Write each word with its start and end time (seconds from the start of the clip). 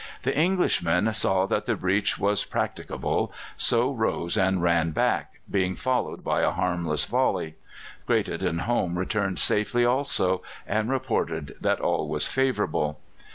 The 0.23 0.35
Englishmen 0.35 1.13
saw 1.13 1.45
that 1.45 1.65
the 1.67 1.75
breach 1.75 2.17
was 2.17 2.43
practicable, 2.43 3.31
so 3.55 3.93
rose 3.93 4.35
and 4.35 4.59
ran 4.63 4.89
back, 4.89 5.41
being 5.47 5.75
followed 5.75 6.23
by 6.23 6.41
a 6.41 6.49
harmless 6.49 7.05
volley. 7.05 7.53
Greathed 8.07 8.41
and 8.41 8.61
Home 8.61 8.97
returned 8.97 9.37
safely 9.37 9.85
also, 9.85 10.41
and 10.65 10.89
reported 10.89 11.55
that 11.61 11.79
all 11.79 12.07
was 12.07 12.25
favourable. 12.25 12.99